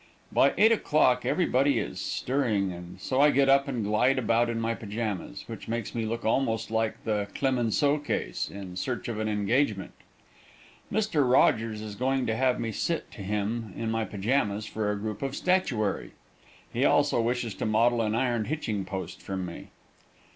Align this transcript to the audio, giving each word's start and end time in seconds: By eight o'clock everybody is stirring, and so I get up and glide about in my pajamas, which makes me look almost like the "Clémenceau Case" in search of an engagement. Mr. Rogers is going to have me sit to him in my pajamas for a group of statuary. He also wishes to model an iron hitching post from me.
By 0.31 0.55
eight 0.57 0.71
o'clock 0.71 1.27
everybody 1.27 1.77
is 1.77 1.99
stirring, 2.01 2.71
and 2.71 2.99
so 2.99 3.21
I 3.21 3.29
get 3.29 3.49
up 3.49 3.67
and 3.67 3.83
glide 3.83 4.17
about 4.17 4.49
in 4.49 4.59
my 4.59 4.73
pajamas, 4.73 5.43
which 5.45 5.67
makes 5.67 5.93
me 5.93 6.07
look 6.07 6.25
almost 6.25 6.71
like 6.71 7.03
the 7.03 7.27
"Clémenceau 7.35 8.03
Case" 8.03 8.49
in 8.49 8.75
search 8.75 9.07
of 9.07 9.19
an 9.19 9.27
engagement. 9.29 9.91
Mr. 10.91 11.31
Rogers 11.31 11.81
is 11.81 11.93
going 11.93 12.25
to 12.25 12.35
have 12.35 12.59
me 12.59 12.71
sit 12.71 13.11
to 13.11 13.21
him 13.21 13.75
in 13.77 13.91
my 13.91 14.03
pajamas 14.03 14.65
for 14.65 14.89
a 14.91 14.97
group 14.97 15.21
of 15.21 15.35
statuary. 15.35 16.13
He 16.73 16.83
also 16.83 17.21
wishes 17.21 17.53
to 17.53 17.67
model 17.67 18.01
an 18.01 18.15
iron 18.15 18.45
hitching 18.45 18.85
post 18.85 19.21
from 19.21 19.45
me. 19.45 19.67